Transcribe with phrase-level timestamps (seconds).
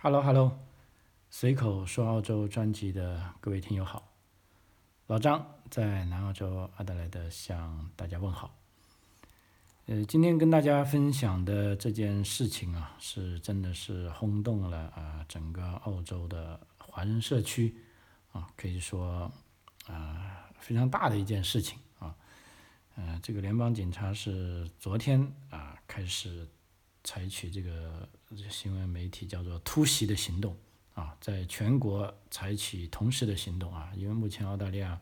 [0.00, 0.56] Hello，Hello，
[1.28, 4.12] 随口说澳洲专辑的各位听友好，
[5.08, 8.54] 老张在南澳洲阿德莱德向大家问好。
[9.86, 17.74] 呃，今天跟大家分享的这件事情啊，是真的是轰动了啊整个澳洲的华人社区
[18.30, 19.28] 啊，可以说
[19.88, 22.14] 啊非常大的一件事情啊。
[22.94, 25.20] 呃，这个联邦警察是昨天
[25.50, 26.48] 啊开始
[27.08, 28.06] 采取这个
[28.50, 30.54] 新闻媒体叫做突袭的行动
[30.92, 35.00] 啊，在全国采取同时的行动啊，因为目前澳大利亚。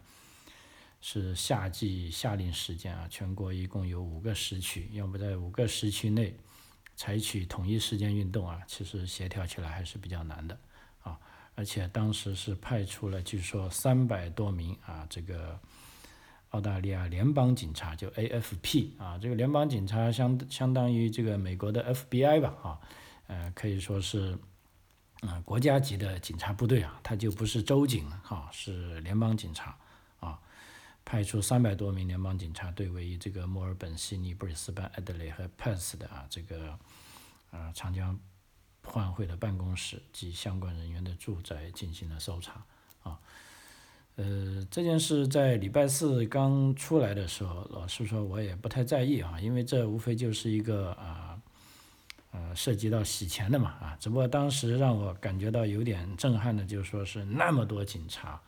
[1.00, 6.34] 是夏季夏令时间啊，全国一共有五个时区，要不在五个时区内
[6.96, 10.58] 采取统一时间运动啊，其实协调起来还是比较难的
[11.02, 11.16] 啊。
[11.54, 15.60] 而且当时是派出了据说三百多名啊，这个
[16.50, 22.80] 澳大利亚联邦警察就 AFP 啊，这个联邦警察相相当于这个美国的 FBI 吧啊，
[23.26, 24.38] 呃可以说是
[25.20, 29.76] 啊国家级的警察部队啊，它就不是州警哈，是联邦警察
[30.20, 30.40] 啊。
[31.04, 36.76] 派出三百多名联邦警察对位于这个墨尔本、悉尼、布里斯班、艾德雷和 Perth 的啊这个
[37.50, 38.18] 啊长江
[38.82, 42.64] 换会的办公室及相关人员的住宅进行了搜查
[43.04, 43.20] 啊。
[44.16, 51.38] 呃，这件事在礼拜四刚出来的时候，老实说我也不太在意啊，因为这无非就是一个啊
[52.32, 53.96] 呃涉及到洗钱的嘛啊。
[54.00, 58.40] 只不过当时让我感觉到有点震撼的，就是说是那么多警察。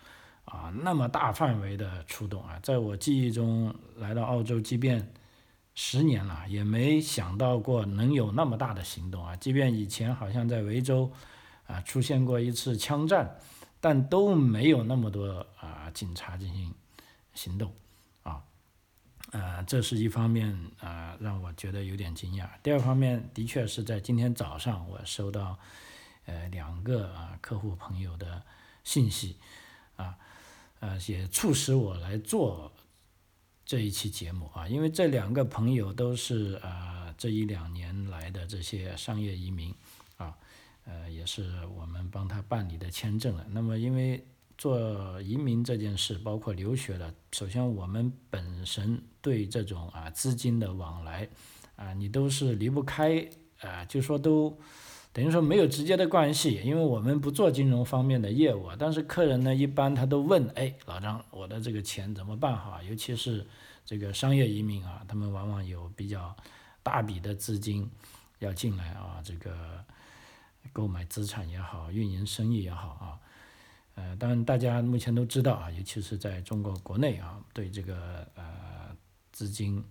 [0.51, 5.13] 啊，那么大范围的出动啊，在我记忆中，来到澳洲，即便
[5.75, 9.37] 十年了，也没想到过能有那么大的行动啊。
[9.37, 11.13] 即便以前好像在维州
[11.67, 13.37] 啊出现过一次枪战，
[13.81, 16.75] 但都没有那么多啊警察进行
[17.35, 17.73] 行动
[18.23, 18.43] 啊。
[19.31, 22.49] 呃，这是一方面啊，让我觉得有点惊讶。
[22.63, 25.59] 第二方面，的确是在今天早上，我收到
[26.27, 28.43] 呃两个啊客户朋友的
[28.85, 29.37] 信息
[29.97, 30.17] 啊。
[30.81, 32.73] 呃，也促使我来做
[33.67, 39.75] 这一期节目啊，因为这两个朋友都是啊这一两年来的这些商业移民，
[40.89, 41.45] 呃，也是
[41.77, 43.47] 我们帮他办理的签证了。
[43.51, 44.25] 那么，因为
[44.57, 51.29] 做移民这件事，包括留学的，首先我们本身对这种啊资金的往来
[51.77, 53.29] 啊，你都是离不开
[53.61, 54.59] 啊，就说都。
[55.11, 62.81] 等于说没有直接的关系，因为我们不做金融方面的业务，但是客人呢，一般他都问，哎，老张，我的这个钱怎么办哈？
[62.89, 63.45] 尤其是
[63.85, 66.37] 这个商业移民啊，他们往往有比较
[66.85, 67.91] 大笔的资金
[68.39, 69.83] 要进来啊，这个
[70.73, 73.19] 购买资产也好，运营生意也好啊，
[73.95, 78.97] 呃，当然大家目前都知道啊，尤其是在中国国内啊，对这个呃
[79.33, 79.85] 资金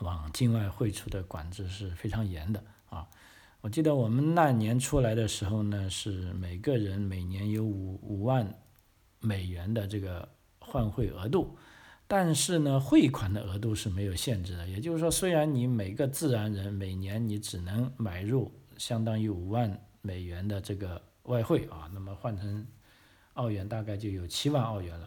[0.00, 3.08] 往境外汇出的管制是非常严的啊。
[3.60, 8.56] 我记得我们那年出来的时候呢，是每个人每年有五五万
[9.20, 10.28] 美元的这个
[10.60, 11.58] 换汇额度，
[12.06, 14.68] 但是呢，汇款的额度是没有限制的。
[14.68, 22.66] 也就是说，虽然你每个自然人每年你只能买入相当于五万美元的这个外汇啊，那么换成
[23.34, 25.06] 澳元大概就有七万澳元了，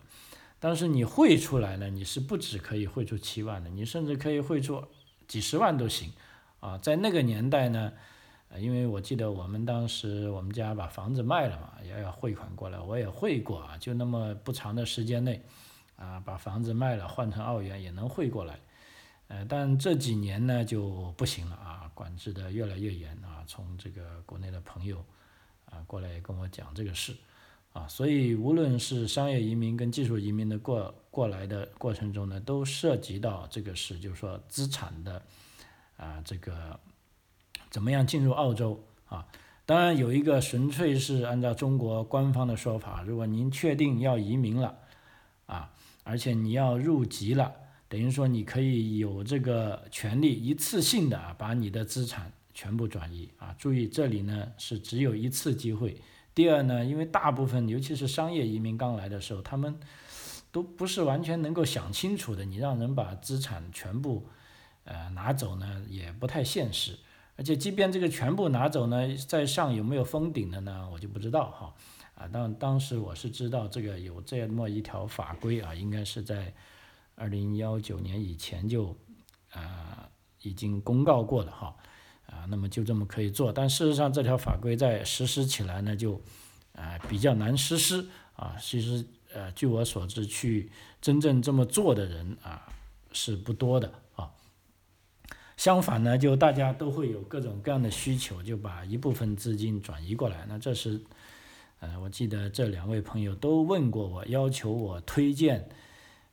[0.60, 4.84] 但是你汇出来呢，你是不止可以汇出七万的，你甚至可以汇出
[5.28, 6.12] 几十万都行
[6.60, 6.78] 啊。
[6.78, 7.92] 在那个年代呢。
[8.60, 15.42] 因为我记得我们当时我们家把房子卖了嘛，也要汇款过来，我也汇过啊，就那么不长的时间内，
[15.96, 18.60] 啊，把房子卖了换成澳元也能汇过来，
[19.32, 24.98] 呃，但这几年呢就不行了啊，管制的越来越严啊，从这个国内的朋友
[25.70, 27.16] 啊过来跟我讲这个事，
[27.72, 35.22] 啊，所以无论是商业移民跟技术移民的过过来的过程中呢，都涉及到这个事，就是说资产的
[35.96, 36.78] 啊这个。
[37.70, 39.26] 怎么样进入澳洲啊？
[39.66, 44.78] 当然有一个纯粹是按照中国官方的说法，如果您确定要移民了，
[45.46, 45.72] 啊，
[46.04, 47.56] 而且你要入籍了，
[47.92, 53.54] 等于说你可以有这个权利一次性的啊把你的资产全部转移啊。
[53.60, 55.98] 注意这里呢是只有一次机会。
[56.34, 59.78] 第二呢，因为大部分尤其是商业移民刚来的时候，他们
[60.54, 64.26] 都不是完全能够想清楚的，你让人把资产全部
[64.86, 66.98] 呃拿走呢，也不太现实。
[67.36, 70.88] 而且，即便这个全部拿走呢，在上有没有封顶的呢？
[70.94, 71.76] 我就不知道哈。
[72.16, 76.54] 啊，当当时我是知道这个有这么一条法规啊，应该是在
[77.22, 78.96] 二零幺九年以前就
[79.52, 80.10] 啊
[80.42, 81.76] 已经公告过了哈。
[82.28, 86.22] 啊，那么就这么可以做，但事实上这条法规在实施起来呢，就
[86.74, 88.08] 啊比较难实施
[88.38, 88.56] 啊。
[88.58, 90.72] 其实呃，据我所知，去
[91.02, 92.72] 真正这么做的人啊
[93.12, 94.32] 是不多的啊。
[95.58, 100.46] 相反呢，就大家都会有各种各样的需求，就把一部分资金转移过来。
[100.48, 101.02] 那这时，
[101.82, 105.68] 呃，我记得这两位朋友都问过我，要求我推荐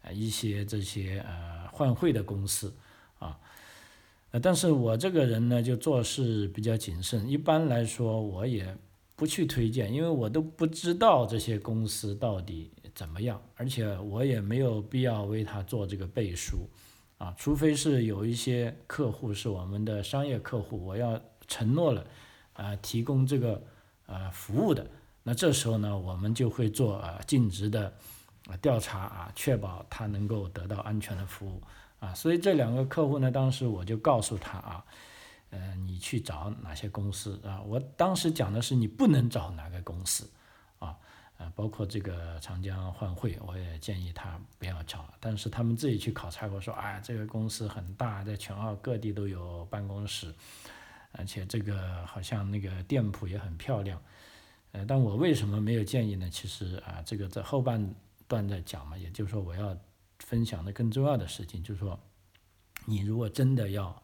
[0.02, 2.74] 呃一些这些呃换汇的公司
[3.18, 3.38] 啊。
[4.30, 8.76] 呃，但是我这个人呢，就做事比较谨慎，一般来说我也
[9.16, 16.68] 不去推荐，因为我都不知道这些公司到底怎么样，而且我也没有必要为他做这个背书，
[17.16, 22.06] 啊，除非是有一些客户是我们的商业客户，我要承诺了，
[22.52, 23.62] 啊，提供这个
[24.04, 24.86] 呃服务的，
[25.22, 27.94] 那这时候呢，我们就会做啊尽职的
[28.48, 31.62] 啊调查啊，确保他能够得到安全的服务。
[32.00, 34.84] 啊，所以这两个客户呢，当时我就告诉他啊，
[35.50, 37.60] 呃，你去找哪些公司啊？
[37.62, 40.30] 我当时讲的是你不能找哪个公司，
[40.78, 40.96] 啊，
[41.38, 45.12] 啊，包括这个长江换汇，我也建议他不要找。
[45.18, 50.32] 但是他们自己去考察过，说，哎，这个公司很大，在全澳各地都有办公室，
[51.10, 54.00] 而且这个好像那个店铺也很漂亮。
[54.70, 56.30] 呃，但我为什么没有建议呢？
[56.30, 57.92] 其实啊，这个在后半
[58.28, 59.76] 段在讲嘛，也就是说我要。
[60.20, 61.98] 分享的更重要的事情就是说，
[62.86, 64.02] 你如果真的要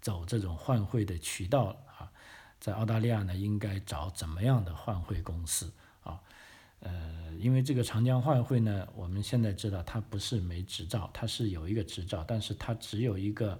[0.00, 1.66] 走这种换汇的渠道
[1.96, 2.10] 啊，
[2.58, 5.72] 在澳大利亚呢，应该找怎么样的换汇公司
[6.02, 6.20] 啊？
[6.80, 13.58] 呃，因为这个长江换汇呢，我们现在知道它不是没执照，它是有一个执照，但是它只有一个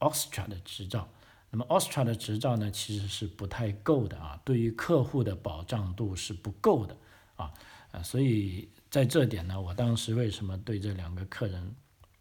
[0.00, 1.08] Austra 的执照。
[1.50, 6.96] 那么 Austra 的执照呢，其实是不太够的啊，对于客户的保障度是不够的
[7.36, 7.54] 啊，
[7.92, 8.68] 啊，所以。
[8.96, 11.76] 在这点呢，我当时为什么对这两个客人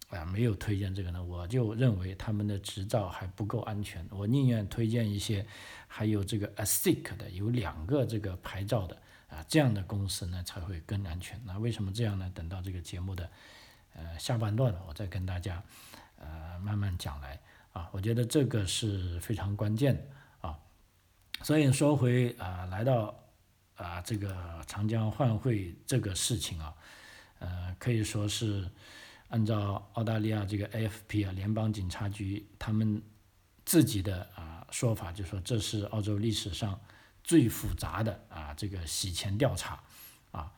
[0.09, 1.23] 啊没有推荐这个呢？
[1.23, 5.47] 我就认为他们的执照还不够安全，我宁愿推荐一些
[5.87, 8.97] 还有这个 ASIC 的，有两个这个牌照的
[9.29, 11.41] 啊这样的公司呢才会更安全。
[11.45, 12.29] 那为什么这样呢？
[12.35, 13.31] 等到这个节目的
[13.93, 15.63] 呃下半段，我再跟大家
[16.19, 17.39] 呃慢慢讲来
[17.71, 17.89] 啊。
[17.93, 20.03] 我觉得这个是非常关键的
[20.49, 20.59] 啊。
[21.41, 23.17] 所以说回啊来到。
[23.75, 26.73] 啊，这个长江换汇这个事情啊，
[27.39, 28.69] 呃，可以说是
[29.29, 33.01] 按照澳大利亚这个 AFP 啊，联邦警察局他们
[33.65, 36.79] 自己的啊说法，就说这是澳洲历史上
[37.23, 39.83] 最复杂的啊这个洗钱调查
[40.31, 40.51] 啊。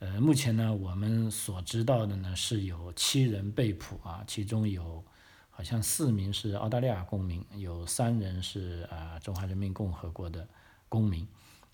[0.00, 5.04] 呃，目前呢，我们所知道的呢是有七人被捕啊，其中有
[5.50, 10.48] 好像四名是澳大利亚公民，有三人是啊中华人民共和国的
[10.88, 11.28] 公民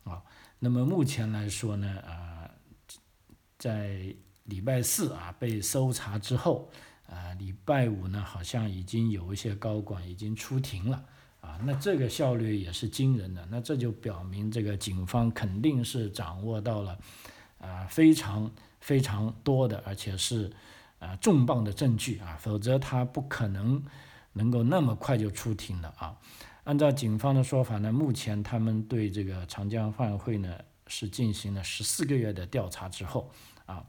[0.07, 0.23] 啊。
[0.59, 2.51] 那么目前来说呢，啊，
[3.59, 4.15] 在
[4.45, 6.71] 礼拜四啊被搜查之后，
[7.11, 11.05] 啊，礼拜五呢好像已经有一些高管已经出庭了，
[11.43, 16.99] 啊，那这个效率也是惊人的，那这就表明这个警方肯定是掌握到了，
[17.59, 18.51] 啊，非常
[18.81, 20.51] 非常多的，而且是
[20.99, 23.85] 啊重磅的证据啊，否则他不可能
[24.33, 26.17] 能够那么快就出庭的啊。
[26.67, 30.59] 按照警方的说法呢，目前他们对这个长江换汇呢
[30.89, 33.31] 是进行了十四个月的调查之后，
[33.67, 33.87] 啊，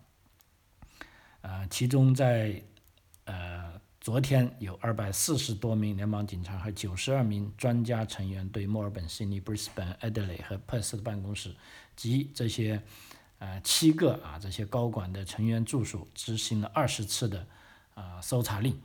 [1.41, 2.61] 呃，其中在
[3.25, 11.55] 呃昨天有二百四十多名联邦警察和九十二名专家成员对墨尔本、悉尼、Brisbane、Adelaide 和 Perth 的办公室
[11.95, 12.79] 及这些
[13.39, 17.47] 呃七个啊这些高管的成员住所执行了二十次的
[17.95, 18.79] 啊搜查令。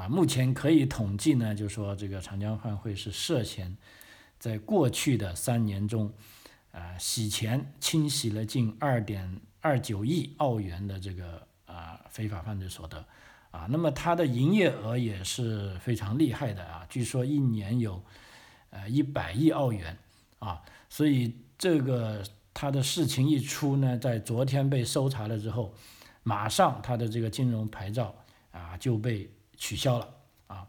[0.00, 3.76] 啊，目前可以统计呢，就说这个长江饭会是涉嫌
[4.38, 6.10] 在过去的三年中，
[6.72, 13.04] 啊，洗钱清洗了近二点二九亿澳元的这个啊非法犯罪所得，
[13.50, 18.02] 啊，那么它的营业额也是非常厉害的啊，据说一年有
[18.70, 19.98] 呃一百亿澳元
[20.38, 25.74] 啊，所以这个他的事情一出呢，在昨天被搜查了之后，
[26.22, 28.14] 马上他的这个金融牌照
[28.50, 29.30] 啊就被。
[29.60, 30.08] 取消了
[30.46, 30.66] 啊，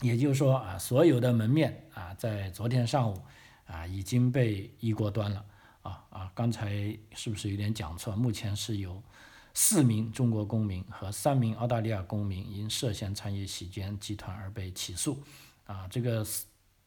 [0.00, 3.20] 也就是说啊，所有的门面啊，在昨天上午
[3.66, 5.44] 啊已经被一锅端了
[5.82, 8.16] 啊啊，刚才是不是有点讲错？
[8.16, 9.02] 目前是有
[9.52, 15.22] 四名中国公民和三名澳大利亚公民因涉嫌参与洗钱集团而被起诉
[15.66, 16.26] 啊，这个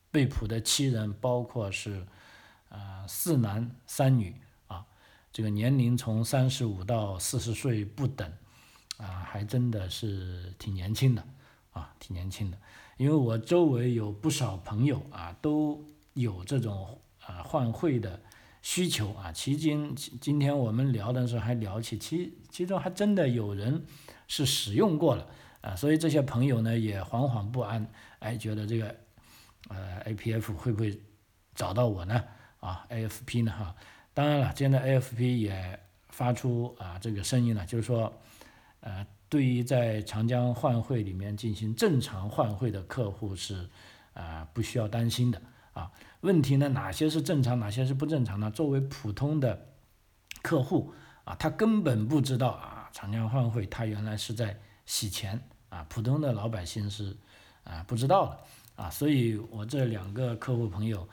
[0.10, 2.04] 被捕的七人包括是
[2.70, 4.36] 啊四男三女
[4.66, 4.84] 啊，
[5.32, 8.34] 这个年龄从三十五到四十岁不等。
[9.02, 11.26] 啊，还真的是挺年轻的，
[11.72, 12.58] 啊，挺年轻的。
[12.98, 18.22] 因为我周围有不少朋友啊，都有这种啊换汇的
[18.62, 19.32] 需求啊。
[19.32, 23.84] 其今今天我们聊的时候还聊起，其其中还真的有人
[24.28, 25.28] 是使用过了
[25.62, 25.76] 啊。
[25.76, 27.88] 所以这些朋友呢也惶惶不安，
[28.20, 28.96] 哎，觉得这个
[29.70, 31.02] 呃 A P F 会不会
[31.56, 32.24] 找到我呢？
[32.60, 33.52] 啊，A F P 呢？
[33.52, 33.76] 哈，
[34.14, 35.80] 当然了，现在 A F P 也
[36.10, 38.14] 发出啊这个声音了，就是说。
[38.82, 43.68] 呃，对于在长江换汇里面进行正常换汇的客户是
[44.14, 45.42] 啊不需要担心的
[45.74, 45.92] 啊。
[46.20, 48.52] 问题呢，哪些是正常，哪些是不正常呢？
[48.52, 49.68] 作为普通的
[50.44, 57.16] 客户啊，他根本不知道啊，长江换汇他原来是在洗钱啊，普通的老百姓是
[57.64, 61.08] 啊不知道的啊，所以我这两个客户朋友。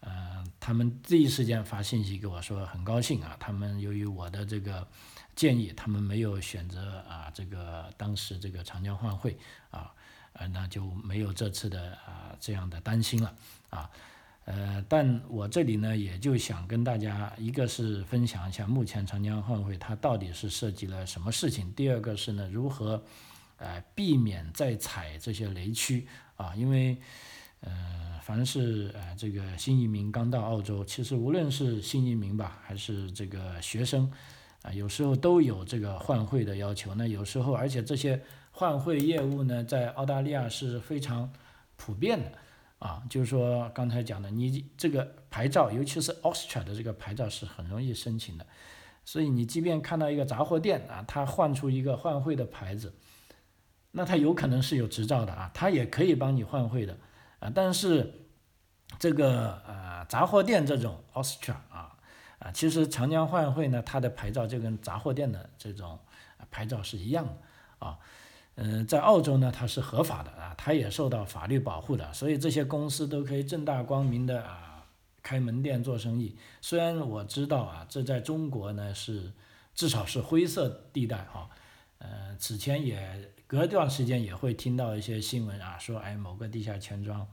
[0.00, 4.86] 呃，他们第一时间发信息给我说很高兴啊，他们由于我的这个
[5.36, 9.36] 建议，他们没有选择啊这个当时这个长江换汇
[9.70, 9.94] 啊，
[10.32, 13.32] 呃那就没有这次的啊这样的担心了
[13.70, 13.88] 啊，
[14.46, 23.04] 呃但我这里呢也就想跟大家一个是分享一下目前长江换汇它到底是涉及了什么事情，第二个是呢如何
[23.58, 26.96] 呃避免再踩这些雷区啊，因为。
[27.60, 34.12] 呃，凡是呃这个新移民刚到澳洲，其实无论是新移民吧，还是这个学生，
[34.66, 36.92] 啊，有时候都有这个换汇的要求。
[36.96, 38.20] 那有时候，而且这些
[38.50, 41.32] 换汇业务呢，在澳大利亚是非常
[41.76, 42.32] 普遍的，
[42.80, 48.44] 啊，就是说刚才讲的，你这个牌照，尤其是 Austria 的这个牌照是很容易申请的，
[49.04, 52.92] 所以你即便看到一个杂货店啊，他换出一个换汇的牌子，
[53.92, 56.98] 那他有可能是有执照的啊，他也可以帮你换汇的。
[57.38, 58.26] 啊，但是
[58.98, 61.95] 这个呃杂货店这种 Austria 啊
[62.52, 65.98] 其实长江换汇呢，它的牌照就跟杂货店的这种
[66.50, 67.98] 牌照是一样的啊。
[68.56, 74.84] 嗯，在澳洲呢，它是合法的啊，它也受到法律保护的，所以这些公司都可以正大光明的啊
[75.22, 76.36] 开门店做生意。
[76.60, 79.32] 虽然我知道啊，这在中国呢是
[79.74, 81.48] 至少是灰色地带哈。
[81.98, 83.30] 呃，此前也。
[83.48, 87.24] 隔一段时间也会听到一些新闻啊，说哎某个地下钱庄，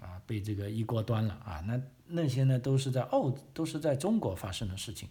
[0.00, 5.08] 啊被这个一锅端了啊，那那些呢都是在澳都是在中国发生的事情，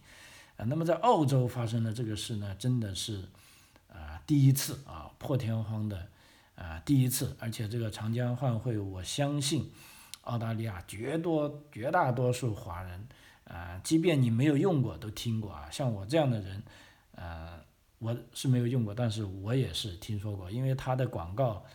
[0.57, 3.23] 啊那么在澳洲发生的这个事呢，真的是
[3.91, 6.07] 啊第一次啊破天荒的
[6.55, 9.71] 啊第一次，而且这个长江换汇，我相信
[10.21, 13.07] 澳大利亚绝多绝大多数华人
[13.43, 16.63] 啊，即便你没有用过都听过啊，像我这样的人，
[17.15, 17.65] 呃。
[17.99, 21.65] 我是没有用过，但是我也是听说过，因为它的广告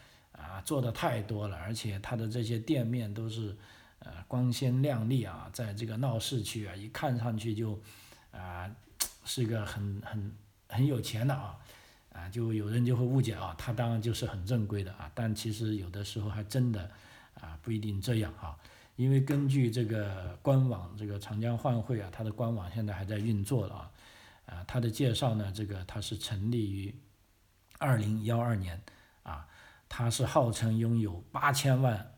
[0.42, 3.56] 啊做的太多了，而且它的这些店面都是
[4.00, 7.80] 呃光鲜亮丽啊，在这个闹市区啊，一看上去就
[8.32, 8.70] 啊
[9.24, 10.36] 是一个很很
[10.68, 11.56] 很有钱的啊
[12.12, 16.90] 啊，就有人就会误解啊，它当然就是很正规的啊，但其实有的时候还真的
[17.34, 18.58] 啊不一定这样啊，
[18.96, 23.90] 因为根据这个官网，这个长江换汇啊，它的官网现在还在运作了啊。
[24.44, 26.92] 啊，它的介绍呢，这个它是成立于
[27.78, 28.82] 二零幺二年，
[29.22, 29.46] 啊，
[29.94, 32.14] 它是号称拥有八千万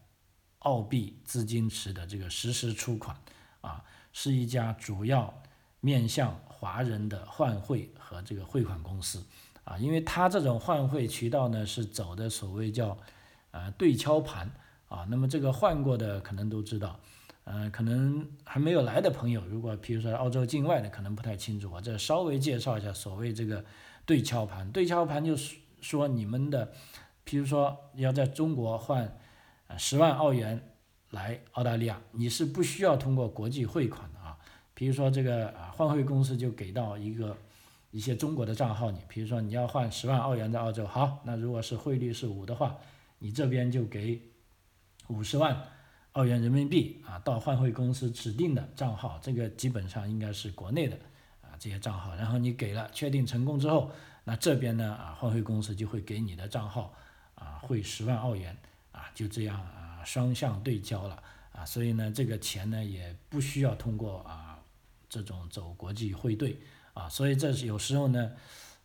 [0.61, 3.17] 澳币资金池的这个实时出款，
[3.63, 5.43] 啊，是一家主要
[5.81, 9.27] 面向华人的换汇和这个汇款公司，
[9.65, 12.97] 啊，因为它这种换汇渠道呢是走的所谓叫
[13.51, 14.49] 呃对敲盘，
[14.89, 17.01] 啊，那么这个换过的可能都知道。
[17.43, 21.69] 嗯，可能还没有来的朋友，如果比如说澳洲境外的，可能不太清楚。
[21.73, 23.65] 我这稍微介绍一下，所谓这个
[24.07, 26.73] 对敲盘，对敲盘就是说你们的，
[27.25, 29.19] 比如说你要在中国换
[29.77, 30.71] 十万澳元
[31.11, 34.39] 来澳大利亚，你是不需要通过国际汇款的啊。
[34.75, 37.37] 比如说这个啊换汇公司就给到一个
[37.91, 42.77] 一些中国的账号，你比如说你要换十万澳元在澳洲，好，那如果是汇率是五的话，
[43.19, 44.21] 你这边就给
[45.09, 45.65] 五十万。
[46.15, 50.97] 澳元人民币啊，到换汇公司指定的账号，这个基本上应该是国内的
[51.43, 52.15] 啊这些账号。
[52.15, 53.91] 然后你给了确定成功之后，
[54.23, 56.95] 那这边呢啊换汇公司就会给你的账号
[57.45, 58.57] 啊汇十万澳元
[58.93, 61.23] 啊，就这样啊双向对焦了
[61.53, 61.65] 啊。
[61.67, 64.59] 所以呢这个钱呢也不需要通过啊
[65.09, 66.57] 这种走国际汇兑
[66.95, 68.33] 啊，所以这是有时候呢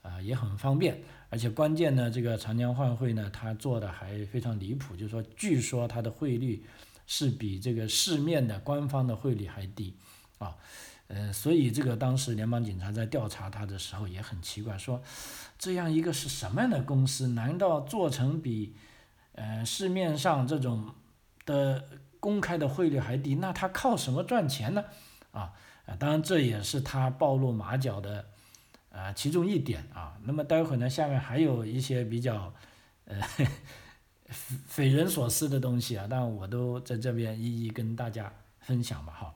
[0.02, 6.66] 啊也很方便，而且关键呢这个长江换汇呢它做的还非常离谱，就是说据说它的汇率。
[7.12, 9.96] 是比这个市面的官方的汇率还低，
[10.38, 10.56] 啊，
[11.10, 15.02] 呃，所以这个当时联邦警察在调查他的时候也很奇怪，说
[15.58, 17.28] 这样一个是什么样的公司？
[17.28, 18.74] 难道做成比
[19.34, 20.94] 呃市面上这种
[21.46, 21.84] 的
[22.20, 23.36] 公开的汇率还低？
[23.36, 24.86] 那他靠什么赚钱呢？
[25.32, 25.54] 啊
[25.86, 28.26] 啊，当然这也是他暴露马脚的
[28.92, 30.18] 啊其中一点啊。
[30.24, 32.54] 那么待会呢，下面还有一些比较
[33.06, 33.22] 呃。
[34.68, 39.34] 匪人所思的东西啊，但我都在这边一一跟大家分享吧，哈。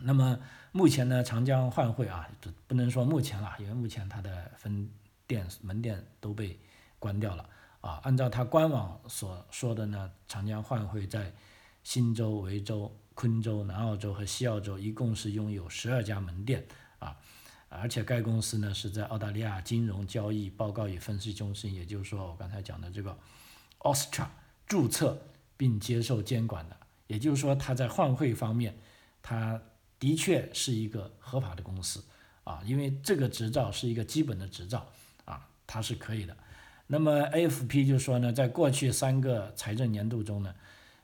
[0.00, 0.38] 那么
[0.76, 4.90] 目前呢，长江换汇啊，这不能说目前了，因为目前它的分
[5.24, 6.58] 店门店都被
[6.98, 7.48] 关掉了
[7.80, 8.00] 啊。
[8.02, 11.32] 按照它官网所说的呢，长江换汇在
[11.84, 16.66] 新州、维州、昆州、南澳洲和西澳洲一共是拥有十二家门店
[16.98, 17.16] 啊。
[17.68, 23.16] 而且该公司呢是在澳大利亚金融交易报告与分析中心，也就是说我刚才讲的这个
[23.78, 24.26] Austra
[24.66, 25.16] 注册
[25.56, 26.76] 并接受监管的，
[27.06, 28.76] 也就是说它在换汇方面，
[29.22, 29.62] 它
[29.98, 32.04] 的确是一个合法的公司
[32.44, 34.86] 啊，因为这个执照是一个基本的执照
[35.24, 36.36] 啊，它是可以的。
[36.86, 40.54] 那么 AFP 就说呢，在过去三个财政年度中呢，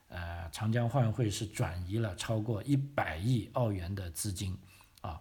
[0.09, 4.57] 呃，长江换汇是转移了超过一百亿澳元的资金
[5.01, 5.21] 啊。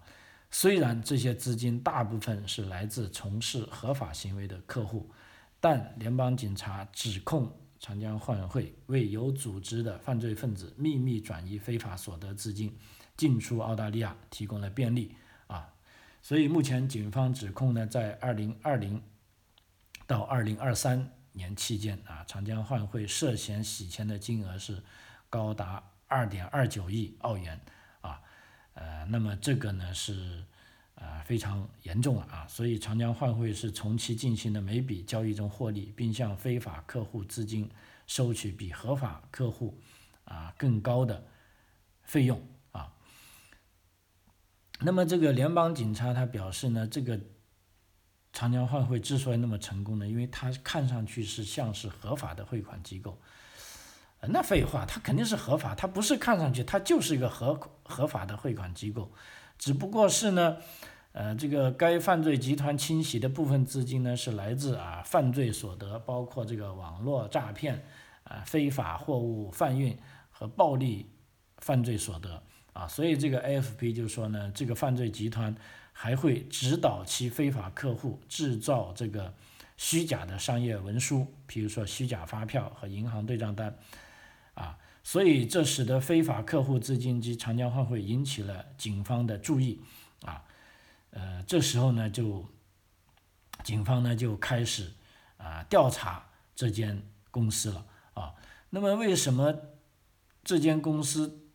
[0.52, 5.10] 虽然这些资金大部分是来自从事合法行为的客户，
[5.60, 12.76] 但联邦警察指控长江换汇为有组织的犯罪分子秘密转移非法所得资金
[13.20, 15.14] 进出澳大利亚提供了便利
[15.48, 15.74] 啊。
[16.22, 19.04] 所以目前警方指控呢，在二零二零
[20.08, 24.82] 到二零二三年期间啊，长江换汇涉嫌洗钱的金额是
[25.30, 27.60] 高达二点二九亿澳元
[28.00, 28.22] 啊。
[28.74, 30.42] 呃，那么这个呢是，
[30.96, 37.70] 呃非常严重了啊，所以长江换汇是从其进行的每笔交易中获利，并向非法客户资金
[38.08, 39.78] 收取比合法客户
[40.24, 41.22] 啊更高的
[42.04, 42.42] 费用。
[44.82, 47.20] 那么这个联邦警察他表示呢，这个
[48.32, 53.20] 长江换汇之所以那么成功呢，因为它看上去是像是合法的汇款机构。
[54.22, 59.12] 那废话，它肯定是合法，它不是看上去，它就是一个合合法的汇款机构，
[59.58, 60.58] 只不过是呢，
[61.14, 67.84] 呃，这个该犯罪集团清洗的部分资金呢是来自啊犯罪所得，包括这个网络诈骗、
[68.24, 69.98] 啊非法货物贩运
[70.30, 71.10] 和暴力
[71.58, 72.44] 犯罪所得
[72.74, 75.56] 啊，所以这个 AFP 就是说呢，这个犯罪集团
[75.92, 79.34] 还会指导其非法客户制造这个
[79.78, 83.76] 虚假的商业文书，比如说虚假发票和银行对账单。
[84.54, 89.80] 啊，所以这使得非法客户资金及长江换汇引起了警方的注意，
[90.24, 90.44] 啊，
[91.12, 92.46] 呃，这时候呢，就
[93.64, 94.92] 警方呢就开始
[95.38, 98.34] 啊调查这间公司了啊。
[98.70, 99.56] 那么为什么
[100.44, 101.49] 这间公司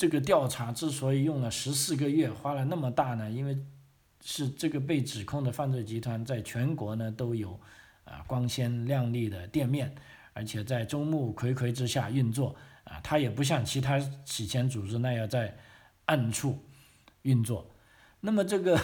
[0.00, 3.30] 这个调查之所以用了十四个月，花了那么大呢？
[3.30, 3.54] 因为
[4.24, 7.60] 是这个被指控的犯罪集团在全国呢都有
[8.04, 9.94] 啊光鲜亮丽的店面。
[10.32, 15.54] 而且在众目睽睽之下运作啊，它也不像其他洗钱组织那样在
[16.06, 16.64] 暗处
[17.22, 17.68] 运作。
[18.20, 18.80] 那么这个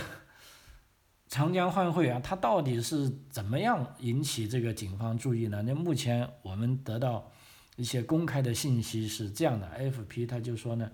[1.29, 5.63] 长江换汇啊，它到底是怎么样引起这个警方注意呢？
[5.63, 7.31] 那目前我们得到
[7.77, 10.91] 一些公开的信息是这样的，AFP 他就说呢，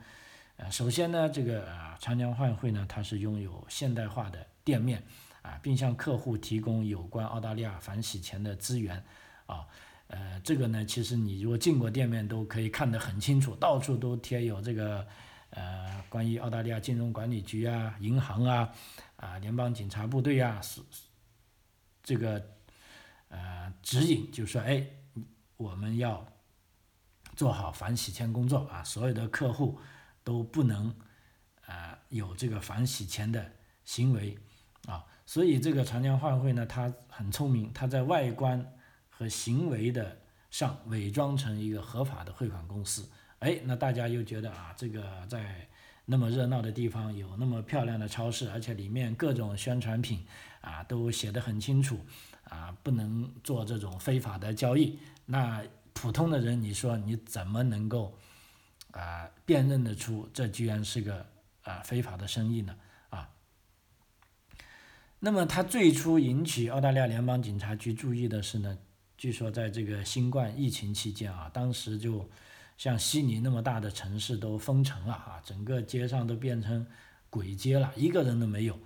[0.57, 5.03] 呃，首先呢，这个啊长江换汇呢，它是拥有现代化的店面
[5.42, 9.03] 啊，并向客户提供有关澳大利亚反洗钱的资源
[9.47, 9.66] 啊。
[10.09, 15.07] 呃，这个呢，其实你如果进过店面，都可以看得很清楚，到处都贴有这个，
[15.51, 18.71] 呃，关于澳大利亚金融管理局啊、银行啊、
[19.16, 20.83] 啊联邦警察部队啊，是
[22.03, 22.45] 这个
[23.29, 24.85] 呃指引，就说，哎，
[25.57, 26.27] 我们要
[27.37, 29.79] 做好反洗钱工作啊，所有的客户
[30.25, 30.95] 都不能
[31.66, 33.53] 啊有这个反洗钱的
[33.85, 34.38] 行为
[34.87, 38.66] 啊，所以这个长江换汇呢，它很聪明，它在外观。
[39.14, 40.18] 和行为的
[40.51, 43.09] 上伪装成一个合法的汇款公司，
[43.40, 45.68] 哎，那大家又觉得啊，这个在
[46.07, 50.27] 那么热闹的地方有那么漂亮的超市，而且里面各种宣传品
[50.62, 52.01] 啊都写得很清楚，
[52.45, 54.99] 啊，不能做这种非法的交易。
[55.27, 55.62] 那
[55.93, 58.19] 普通的人，你说你怎么能够
[58.91, 61.27] 啊辨认得出这居然是个
[61.63, 62.77] 啊非法的生意呢？
[63.11, 63.31] 啊，
[65.21, 68.79] 那么他最初引起澳大利亚联邦警察局注意的是呢？
[69.17, 72.29] 据说在这个新冠疫情期间啊，当时就
[72.77, 76.85] 像悉尼那么大的城市都封城了啊，整个街上都变成
[77.31, 78.77] 鬼街了，一个人都没有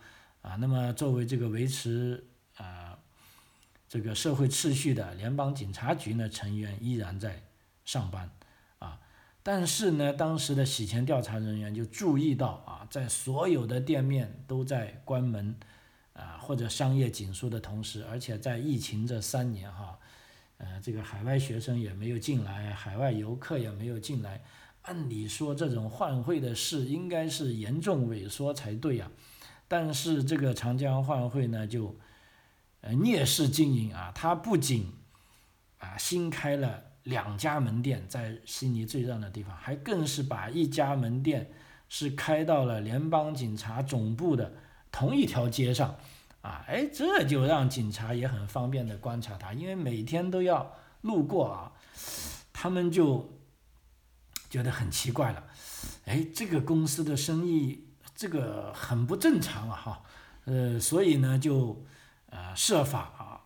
[0.42, 0.56] 啊。
[0.56, 2.22] 那么作为这个维持
[2.58, 2.95] 啊
[3.88, 7.42] 这个社会秩序的联邦警察局呢成员依然在
[7.84, 8.30] 上班
[8.78, 9.00] 啊，
[9.42, 15.54] 但是呢，当时的洗钱调查人员就注意到啊，在所有的店面都在关门
[16.12, 19.98] 啊或者商业紧缩的同时，而且在疫情这三年哈。
[20.58, 24.42] 呃，这个海外学生也没有进来，海外游客也没有进来。
[24.80, 29.10] 按理说，这种换汇的事应该是严重萎缩才对呀。
[29.68, 31.94] 但是这个长江换汇呢，就
[32.86, 34.92] 呃逆势经营啊，他不仅
[35.78, 41.50] 啊新开了两家门店在悉尼最热闹的地方，还更是把一家门店
[41.88, 44.52] 是开到了联邦警察总部的
[44.92, 45.96] 同一条街上。
[46.42, 51.72] 啊，哎，这就让警察也很方便的观察他，因为每天都要路过啊，
[52.52, 53.40] 他们就
[54.48, 55.42] 觉得很奇怪了，
[56.04, 60.02] 哎，这个公司的生意这个很不正常啊哈，
[60.44, 61.84] 呃，所以呢就
[62.30, 63.40] 呃设法啊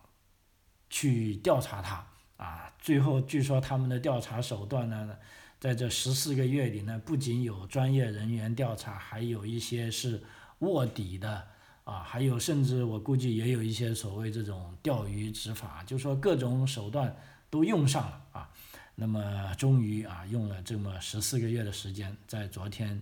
[0.89, 2.05] 去调查他
[2.37, 5.15] 啊，最后据说他们的调查手段呢，
[5.59, 10.21] 在这十四个月里呢，不仅有专业人员调查，还有一些是
[10.59, 11.47] 卧底的
[11.83, 17.15] 啊，还有甚至我估计也有一些所谓这种钓鱼执法，就说各种手段
[17.49, 18.49] 都用上了啊。
[18.95, 23.01] 那么终于啊，用了这么十四个月的时间，在昨天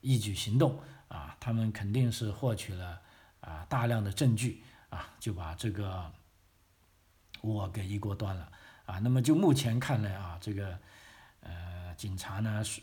[0.00, 3.00] 一举行动啊，他们肯定是获取了
[3.40, 6.10] 啊大量的证据啊，就把这个
[7.40, 8.50] 我给一锅端了
[8.86, 8.98] 啊。
[8.98, 10.78] 那么就目前看来啊，这个
[11.40, 12.80] 呃警察呢是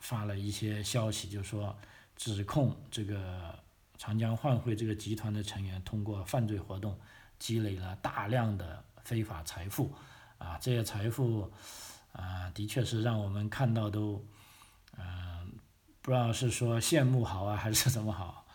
[0.00, 1.76] 发了一些消息，就说
[2.16, 3.58] 指控这个
[3.98, 6.98] 长江换汇这个集团的成员通过犯罪活动
[7.38, 9.94] 积累了大量的非法财富
[10.38, 11.52] 啊，这些财富。
[12.12, 14.24] 啊，的确是让我们看到都，
[14.96, 15.52] 嗯，
[16.00, 18.45] 不知道是说羡慕好啊，还是怎么好。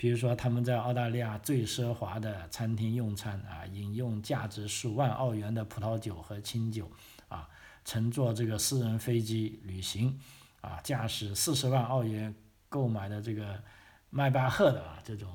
[0.00, 6.90] 比如说他们在澳大利亚最奢华的餐厅用餐啊，饮用价值数万澳元的葡萄酒和清酒，
[7.28, 7.46] 啊，
[7.84, 10.18] 乘坐这个私人飞机旅行，
[10.62, 12.34] 啊，驾驶四十万澳元
[12.70, 13.62] 购买的这个
[14.08, 15.28] 迈巴赫的啊这种，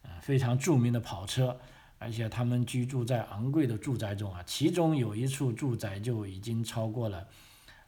[0.00, 1.60] 呃，非常著名的跑车。
[1.98, 7.28] 而且他们居住在昂贵的住宅中啊，其中有一处住宅就已经超过了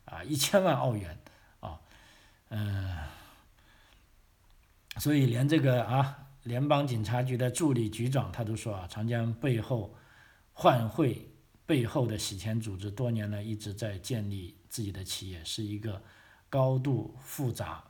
[0.05, 1.19] 啊一千万澳元
[1.61, 1.81] 啊，
[2.51, 2.95] 嗯，
[4.99, 9.95] 所以连这个啊联邦警察局的助理局长他都说啊，长江背后
[10.53, 11.29] 换汇
[11.67, 16.03] 背后的洗钱组织多年来一直在建立自己的企业，是一个
[16.49, 17.83] 高度复杂、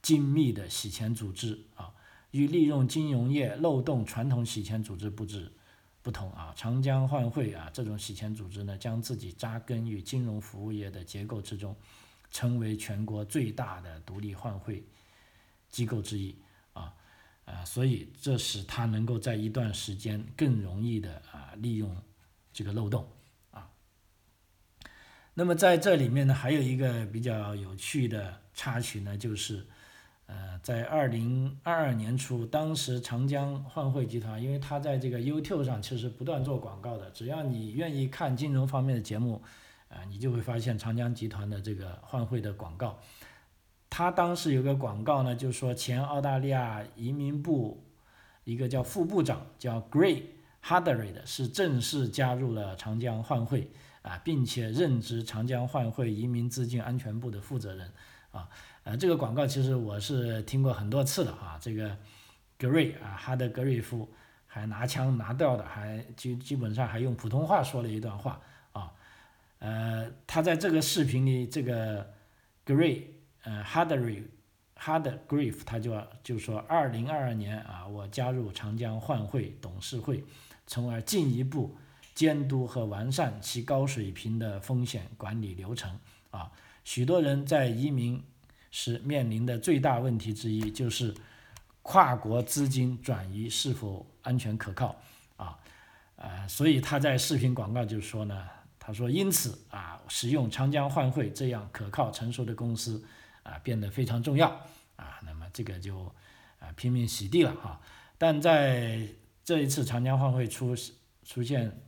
[0.00, 1.92] 精密的洗钱组织啊。
[2.30, 5.52] 与利用金融业漏洞传统洗钱组织不止
[6.00, 11.74] 不同啊，长江换汇啊这种洗钱组织呢，将自己扎根于金融服务业的结构之中，
[12.30, 14.84] 成为全国最大的独立换汇
[15.70, 16.36] 机构之一
[16.72, 16.94] 啊
[17.44, 21.96] 啊，所以这使他能够在一段时间更容易的啊利用
[22.52, 23.08] 这个漏洞
[23.50, 23.70] 啊。
[25.34, 29.66] 那么在这里面呢，还有一个比较有趣的插曲呢，就是。
[30.32, 39.42] 呃，在二零二二年初，当时长江换汇集团，因为他在这个 YouTube 上其实不断做广告的，只要你愿意看金融方面的节目，
[39.88, 43.00] 啊，你就会发现长江集团的这个换汇的广告。
[43.90, 47.82] 他当时有个广告呢，就说前澳大利亚移民部
[48.44, 50.22] 一个叫副部长叫 Gray
[50.64, 53.70] Hardery 的，是正式加入了长江换汇
[54.02, 57.92] 啊，并且任职长江换汇移民资金安全部的负责人
[58.30, 58.48] 啊。
[58.84, 61.58] 呃，这个广告其实我是听过很多次的啊。
[61.60, 61.96] 这个
[62.58, 64.08] Gray 啊，哈德格瑞夫
[64.46, 68.40] 还拿枪拿掉的，还基基本上还用普通话说了一段话
[68.72, 68.92] 啊。
[69.58, 72.10] 呃，他在这个视频里，这个
[72.64, 73.02] Gray
[73.42, 80.24] 呃，Hardy，Hard Grief，他就就说，二零二二年啊，我加入长江换汇董事会，
[80.66, 81.76] 从而进一步
[82.14, 85.98] 监督和完善其高水平的风险管理流程
[86.30, 86.50] 啊。
[86.84, 88.22] 许多人在移民。
[88.72, 91.12] 时面临的最大问题之一，就是
[91.82, 94.94] 跨国资金转移是否安全可靠
[95.36, 95.58] 啊？
[96.14, 98.46] 呃，所以他在视频广告就说呢，
[98.78, 103.04] 他说因此啊，使用长江换汇这样可靠成熟的公司
[103.42, 104.48] 啊，变得非常重要
[104.96, 105.20] 啊。
[105.24, 106.04] 那么这个就
[106.58, 107.80] 啊拼命洗地了哈。
[108.18, 109.06] 但在
[109.44, 110.74] 这一次长江换汇出
[111.24, 111.80] 出现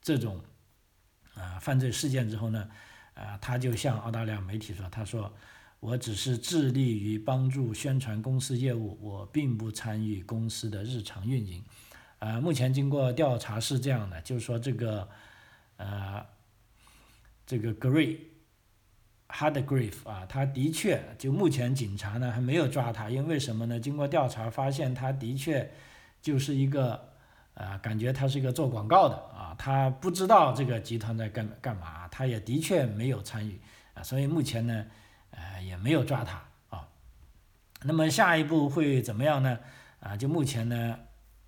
[0.00, 0.42] 这种
[1.34, 2.70] 啊犯罪事件之后呢，
[3.14, 5.32] 啊他就向澳大利亚媒体说，他说。
[5.80, 11.64] 我只是致力于帮助宣传公司业务，我并不参与公司的日常运营。
[12.18, 15.08] 啊，目前经过调查是这样的，就是说这个，
[15.78, 16.22] 呃，
[17.46, 18.18] 这个 Gray
[19.32, 23.78] Hardgrave 啊，他的确就目前警察呢还没有抓他，因为什么呢？
[23.78, 25.70] 经过调查发现，他的确
[26.20, 27.08] 就是一个，
[27.54, 33.60] 呃，感觉他是一个做广告的啊，他不知道这个集团在干干嘛，他也的确没有参与
[33.94, 34.84] 啊，所以目前呢。
[35.32, 36.42] 呃，也没有抓他
[36.76, 36.88] 啊。
[37.84, 39.56] 那么下一步会怎么样呢？
[40.00, 40.98] 啊，就目前呢，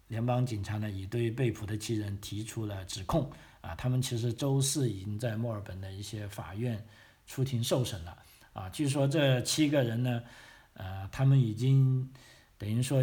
[0.07, 3.29] 联邦警察呢已对被捕的七人提出了指控
[3.61, 3.75] 啊。
[3.75, 6.81] 他们其实周四已经在墨尔本的一些法院
[7.27, 8.17] 出庭受审了
[8.53, 8.69] 啊。
[8.69, 10.23] 据说这七个人呢，
[10.75, 12.11] 呃，他们已经
[12.59, 13.03] 等于说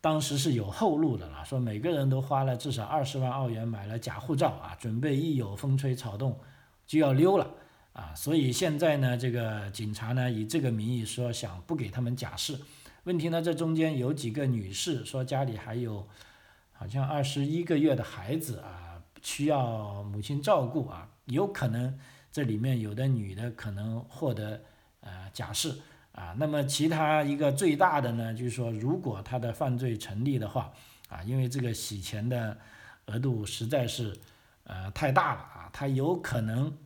[0.00, 6.38] 当时是有后路的了，说每个人都花了至少二十万澳元买了假护照啊，准备一有风吹草动
[6.86, 7.50] 就要溜了。
[7.92, 12.60] 啊，所以现在呢，这个警察呢以这个名义说想不给他们假释。
[13.04, 16.06] 问题呢，这中间有几个女士说家里还有
[16.72, 21.98] 好像二十一个月的孩子啊，需要母亲照顾啊，有可能
[22.36, 24.62] 这里面有的女的可能获得
[25.00, 25.74] 呃假释
[26.12, 30.70] 啊，那么其他一个最大的呢，就是说如果他的犯罪成立的话，
[31.08, 32.58] 啊，因为这个洗钱的
[33.06, 34.14] 额度实在是
[34.64, 36.76] 呃太大了啊，他有可能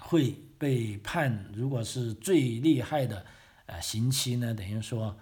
[0.00, 3.24] 会被判，如果是最厉害的
[3.66, 5.16] 呃刑期呢，等于说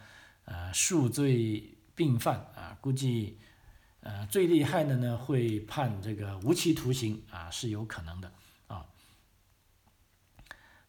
[0.46, 3.38] 呃数罪并犯啊，估计
[4.00, 8.32] 呃最厉害的呢会判这个无期徒刑啊，是有可能的。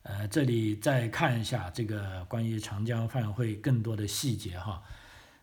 [0.09, 4.81] 呃，这里再看一下这个关于长江饭会更多的细节哈，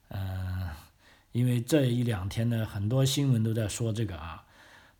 [0.08, 0.70] 嗯，
[1.32, 4.42] 因为这一两天呢，很多新闻都在说这个啊，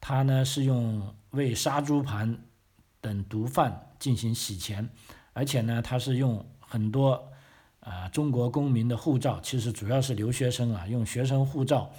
[0.03, 2.45] 他呢是用为杀猪盘
[3.01, 4.91] 等毒贩进行洗钱，
[5.33, 7.33] 而且呢，他是用很多
[7.81, 11.91] 啊中国公民的护照，其实主要是留学生啊，用学生护照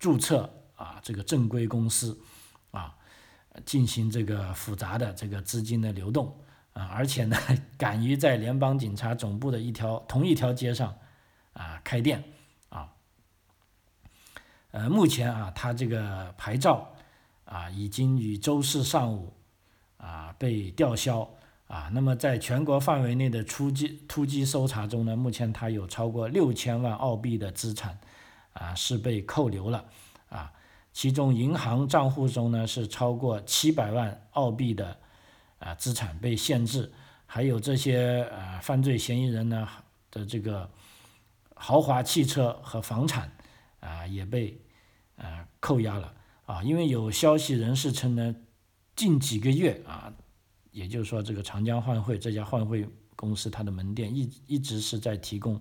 [0.00, 2.18] 注册啊这个正规公司
[2.72, 2.96] 啊，
[3.64, 6.36] 进行这个复杂的这个资金的流动。
[6.74, 7.36] 啊，而且呢，
[7.78, 10.92] 敢于在联邦警察总部的一条同一条街上，
[11.52, 12.24] 啊开店，
[12.68, 12.92] 啊，
[14.72, 16.92] 呃，目前啊，他这个牌照
[17.44, 19.32] 啊，已经于周四上午
[19.98, 21.30] 啊被吊销，
[21.68, 27.96] 啊，那么在全国范围内的突击突击搜查中呢，目前他有超过六千万澳币的资产，
[28.52, 29.84] 啊是被扣留了，
[30.28, 30.52] 啊，
[30.92, 34.98] 其中银行账户中呢是超过七百万澳币的。
[35.64, 36.92] 啊，资产被限制，
[37.24, 39.66] 还有这些呃犯罪嫌疑人呢
[40.10, 40.70] 的这个
[41.54, 43.32] 豪华汽车和房产
[43.80, 44.60] 啊也被
[45.16, 46.12] 呃扣押了
[46.44, 48.36] 啊，因为有消息人士称呢，
[48.94, 50.12] 近几个月啊，
[50.70, 55.58] 也就是说这个长江换汇这家换汇公司它的门店一一直是在提供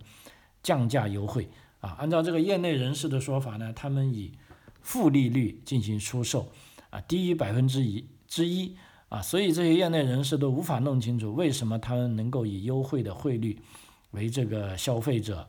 [0.61, 1.47] 降价优惠
[1.79, 4.37] 啊，按照这个业内人士的说法呢，他们以
[4.81, 6.51] 负利率进行出售
[6.89, 8.75] 啊，低于百分之一之一。
[9.13, 13.61] 啊，所以这些业内人士都无法弄清楚为什么他们能够以优惠的汇率
[14.09, 15.47] 为这个消费者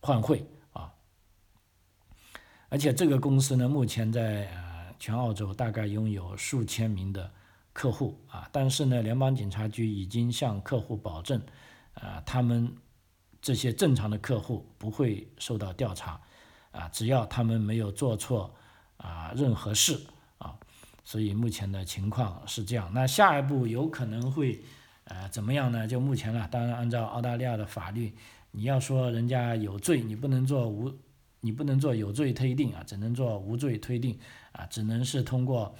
[0.00, 0.92] 换汇啊。
[2.68, 7.30] 而且这个公司呢，目前在呃全澳洲大概拥有数千名的
[7.72, 8.48] 客户啊。
[8.50, 11.40] 但是呢，联邦警察局已经向客户保证，
[11.94, 12.74] 啊，他们
[13.40, 16.20] 这些正常的客户不会受到调查
[16.72, 18.52] 啊，只要他们没有做错
[18.96, 19.96] 啊任何事。
[21.06, 24.60] 所以目前的情况是这样，那下一步有可能会，
[25.04, 25.86] 呃，怎么样呢？
[25.86, 28.12] 就目前了，当然按照澳大利亚的法律，
[28.50, 30.92] 你要说人家有罪，你不能做无，
[31.42, 34.18] 你不能做有罪推定啊，只能做无罪推定
[34.50, 35.72] 啊，只能是通过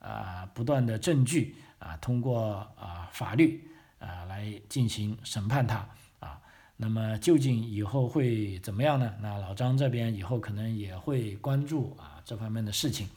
[0.00, 3.62] 啊不断的证据啊，通过啊法律
[4.00, 6.40] 啊来进行审判他啊。
[6.76, 9.14] 那么究竟以后会怎么样呢？
[9.20, 13.08] 那老张这边以后可能也会关注啊这方面的事情。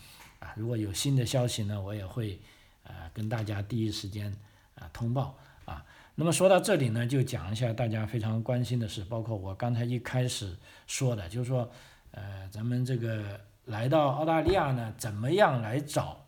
[0.55, 2.39] 如果有新的消息呢，我也会
[2.83, 4.35] 呃跟大家第一时间
[4.75, 5.85] 啊通报啊。
[6.15, 11.69] 那么说到这里呢，就讲一下大家非常关心的事，包括我刚才一开始说的，就是说
[12.11, 16.25] 呃咱们这个来到澳大利亚呢，怎么样来找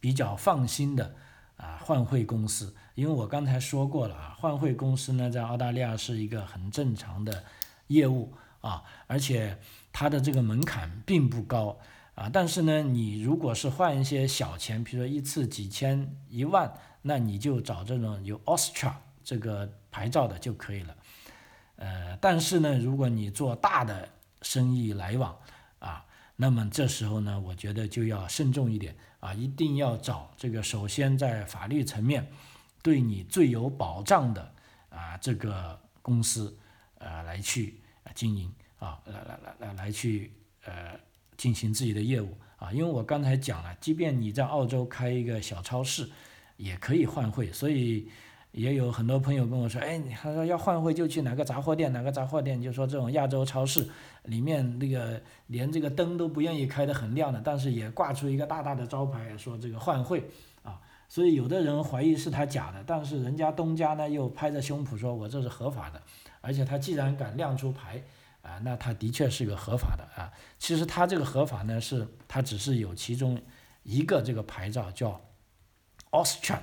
[0.00, 1.14] 比较放心的
[1.56, 2.74] 啊换汇公司？
[2.94, 7.44] 因为我刚才说过了啊，换汇公司呢在澳大利亚是一个很正常的
[7.88, 9.58] 业务啊，而且
[9.92, 11.78] 它的这个门槛并不高。
[12.14, 16.72] 啊，但是呢，你如果是换一些小钱，比如说一次几千、一万，
[17.02, 18.92] 那你就找这种有 Austria
[19.24, 20.96] 这个牌照的就可以了。
[21.74, 24.08] 呃，但是呢，如果你做大的
[24.42, 25.36] 生意来往
[25.80, 32.30] 啊，那么这时候呢，我觉得就要慎重一点啊，一定要找这个首先在法律层面
[32.80, 34.54] 对你最有保障的
[34.88, 36.56] 啊这个公司
[36.98, 37.80] 啊来去
[38.14, 40.32] 经营啊，来来来来来去
[40.64, 40.96] 呃。
[41.36, 46.08] 进行自己的业务啊，因为我刚才讲了，即便你在澳洲开一个小超市，
[46.56, 48.08] 也可以换汇，所以
[48.52, 53.88] 也有很多朋友跟我说，哎，他说要换汇就去哪个杂货店，哪个杂货店，就说这种亚洲超市
[54.24, 60.24] 里面那个连这个灯都不愿意开得很亮的，但是也挂出一个大大的招牌说这个换汇
[60.62, 66.00] 啊，所以有的人怀疑是他假的，但是人家东家呢又拍着胸脯说我这是合法的，
[66.40, 68.02] 而且他既然敢亮出牌。
[68.44, 70.30] 啊，那它的确是个合法的啊。
[70.58, 73.40] 其实它这个合法呢，是它只是有其中
[73.82, 75.18] 一个这个牌照叫
[76.10, 76.58] Austria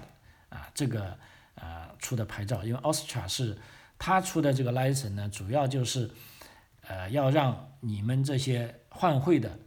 [0.50, 1.18] 啊，这个
[1.56, 3.58] 呃出的牌照，因为 Austria 是
[3.98, 6.12] 它出的这个 license 呢，主要就是
[6.88, 9.58] 呃要让你们这些换汇的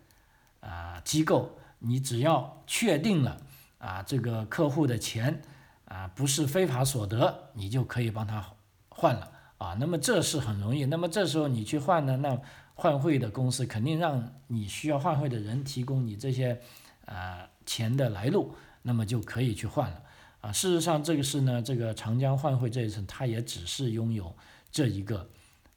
[0.61, 3.43] 啊机构，你只要确定了
[3.79, 5.43] 啊这个客户的钱
[5.87, 8.55] 啊不是非法所得，你就可以帮他
[8.89, 9.33] 换了。
[9.65, 10.85] 啊，那么这是很容易。
[10.85, 12.39] 那么这时候你去换呢，那
[12.75, 16.61] 换汇的公司肯定让你需要换汇的人提供你这些，
[17.07, 20.03] 呃，钱的来路，那么就可以去换了。
[20.43, 24.37] 啊，事实上这个是呢，这个长江换汇这一层，它也只是拥有
[24.71, 25.27] 这一个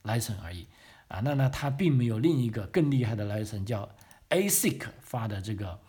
[0.03, 0.67] license 而已
[1.07, 3.87] 啊，那呢，它并没有另一个更厉害的 license 叫
[4.29, 5.79] ASIC 发的这个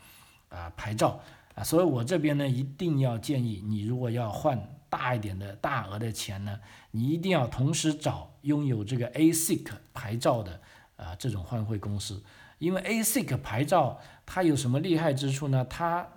[0.51, 1.21] 啊牌照
[1.57, 4.57] 啊，所以我这边呢一定要建议你，如果要换
[4.89, 6.61] 大一点的大额的钱呢，
[6.99, 10.61] 你一定要同时找拥有这个 ASIC 牌照的
[10.97, 12.25] 啊这种换汇公司，
[12.59, 15.65] 因为 ASIC 牌照它有什么厉害之处呢？
[15.65, 16.09] 它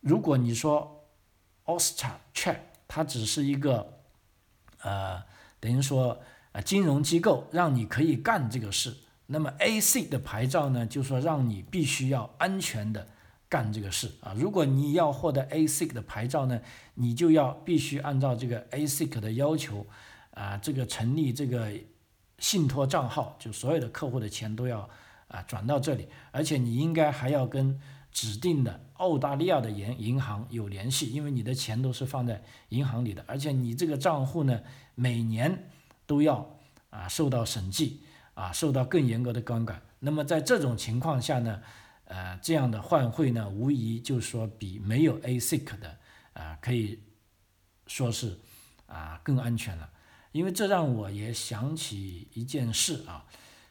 [0.00, 1.04] 如果你说
[1.66, 2.56] Austrcheck，
[2.88, 3.98] 它只是一个
[4.80, 5.22] 呃
[5.60, 6.18] 等于说
[6.52, 8.96] 啊金融机构让你可以干这个事。
[9.26, 13.06] 那么 ASIC 的牌照呢，就说让你必须要安全的
[13.52, 14.32] 干这个事啊。
[14.34, 16.58] 如果你要获得 ASIC 的牌照呢，
[16.94, 19.86] 你就要必须按照这个 ASIC 的要求
[20.30, 21.70] 啊，这个成立这个
[22.38, 24.88] 信托账号，就所有的客户的钱都要
[25.28, 27.78] 啊转到这里，而且你应该还要跟
[28.10, 34.62] 指定的澳大利亚的银银行有联系，因为你的钱都是放在银行里的，而且你这个账户呢，
[34.94, 35.68] 每年
[36.06, 36.56] 都要
[36.88, 38.00] 啊受到审计。
[38.34, 39.82] 啊，受到更严格的监管。
[39.98, 41.60] 那么在这种情况下呢，
[42.12, 45.98] 呃，这样的换汇呢，无疑就是说比没有 ASIC 的
[46.34, 47.00] 啊，可以
[47.86, 48.38] 说是
[48.84, 49.88] 啊更安全了。
[50.32, 53.24] 因为这让我也想起一件事啊，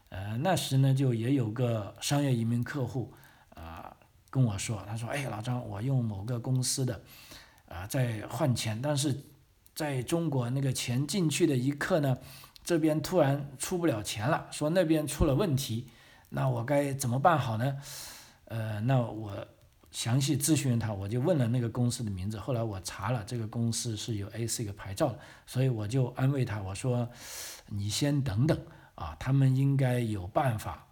[0.09, 3.13] 呃，那时呢就也有个商业移民客户
[3.53, 3.95] 啊
[4.31, 7.03] 跟我说，他说，哎，老张，我用某个公司的
[7.67, 9.15] 啊在换钱，但是
[9.75, 12.17] 在中国那个钱进去的一刻呢。
[12.63, 15.87] 这边突然出不了钱了，说那边出了问题，
[16.29, 17.77] 那我该怎么办好呢？
[18.51, 19.47] 呃，那我
[19.91, 22.37] 详细咨询他，我就问了那个公司的名字。
[22.37, 27.09] 后来我查了，这个公司是有 ASIC 牌照，所以我就安慰他，我说
[27.67, 28.59] 你先等等
[28.95, 30.85] 啊，他们应该有办法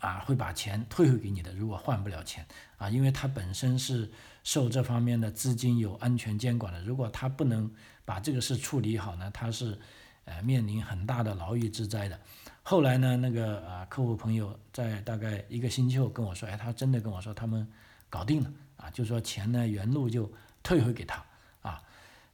[0.00, 1.50] 啊，会把钱退回给你的。
[1.54, 7.72] 如果换不了钱啊，因为他本身是受这方面的资金有安全监管的，如果他不能
[8.04, 9.80] 把这个事处理好呢，他是。
[10.24, 12.18] 呃，面临很大的牢狱之灾的。
[12.62, 17.68] 后来呢，那个啊，客户朋友在大概一个星期后跟我说，哎，他真的跟我说他们
[18.08, 20.32] 搞定了啊，就说钱呢原路就
[20.62, 21.22] 退回给他
[21.60, 21.82] 啊。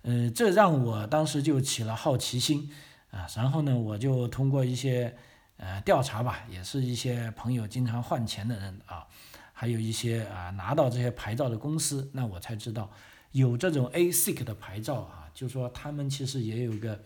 [0.02, 2.70] 呃，这让我当时就起了好奇心
[3.10, 3.26] 啊。
[3.34, 5.16] 然后呢，我就通过一些
[5.56, 9.08] 呃调查吧，也是一些朋友经常换钱的人啊，
[9.52, 12.88] 还有一些啊拿到这些牌照的公司，那我才知道
[13.32, 17.02] 有这种 ASIC 的牌照啊，就说他们其实也有个。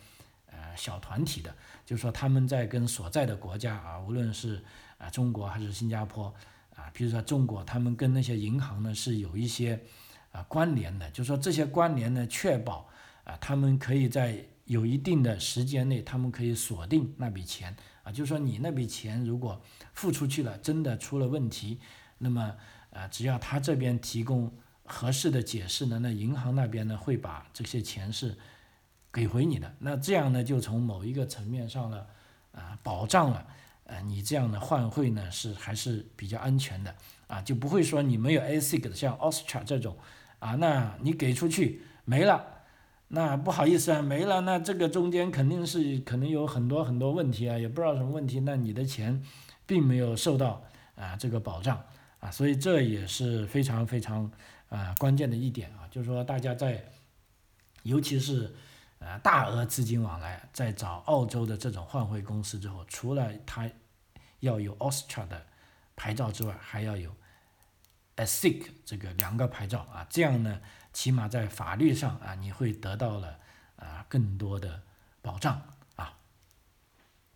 [0.76, 4.62] 小团体的，就是说他们在跟所在的国家啊，无论是
[4.98, 6.32] 啊中国还是新加坡
[6.74, 9.80] 啊，比如说中国，他们跟那些银行呢是有一些
[10.32, 12.88] 啊关联的，就是说这些关联呢，确保
[13.24, 19.60] 啊他们可以在有一定的时间内，他们可以锁定那笔钱啊，就是说你那笔钱如果
[19.92, 21.78] 付出去了，真的出了问题，
[22.18, 22.54] 那么
[22.90, 24.52] 啊只要他这边提供
[24.84, 28.36] 合适的解释呢，那银行那边呢会把这些钱是。
[29.14, 32.04] 给回你的，那这样呢，就从某一个层面上呢，
[32.50, 33.46] 啊，保障了，
[33.84, 36.92] 呃，你这样的换汇呢是还是比较安全的，
[37.28, 39.96] 啊，就不会说你没有 ASIC 的，像 Austria 这种，
[40.40, 42.44] 啊，那你给出去没了，
[43.06, 49.22] 那不好意思啊，没了，那这个中间肯定是可能有很多很多问题啊，也不知道什么问题，那你的钱
[49.64, 50.60] 并没有受到
[50.96, 51.80] 啊这个保障，
[52.18, 54.28] 啊，所以这也是非常非常
[54.70, 56.84] 啊关键的一点啊，就是说大家在，
[57.84, 58.52] 尤其是。
[59.04, 63.70] 呃，大额资金往来，在找澳洲的这种换汇公司之后，除了他
[64.40, 65.46] 要有 Austria 的
[65.94, 67.14] 牌照之外，还要有
[68.16, 70.58] ASIC 这个两个牌照啊，这样呢，
[70.94, 73.38] 起码在法律上啊，你会得到了
[73.76, 74.82] 啊更多的
[75.20, 75.60] 保障
[75.96, 76.16] 啊。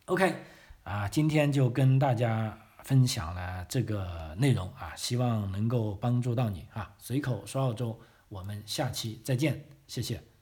[0.07, 0.43] OK，
[0.85, 6.95] 啊，今天就跟大家分享了这个内容啊，希望能够帮助到你啊。
[6.99, 8.01] 随口说澳洲，
[8.31, 10.38] 我们下期再见，谢谢。